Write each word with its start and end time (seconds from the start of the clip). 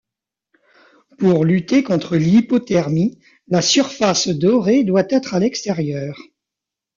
Pour 1.19 1.45
lutter 1.45 1.83
contre 1.83 2.15
l'hypothermie, 2.17 3.19
la 3.49 3.61
surface 3.61 4.29
dorée 4.29 4.83
doit 4.83 5.05
être 5.11 5.35
à 5.35 5.39
l'extérieur. 5.39 6.17